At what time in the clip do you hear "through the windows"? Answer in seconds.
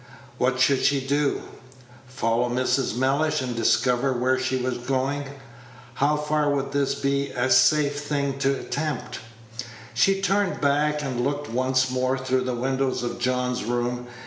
12.17-13.03